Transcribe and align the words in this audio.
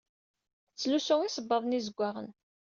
Tettlusu 0.69 1.15
isebbaḍen 1.23 1.75
izegzawen 1.77 2.27